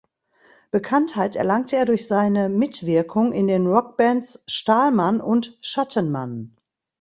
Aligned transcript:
Bekanntheit 0.71 1.35
erlange 1.35 1.73
er 1.73 1.85
durch 1.85 2.07
seine 2.07 2.49
Mitwirkung 2.49 3.33
in 3.33 3.45
den 3.47 3.67
Rockbands 3.67 4.43
Stahlmann 4.47 5.21
und 5.21 5.59
Schattenmann. 5.61 6.57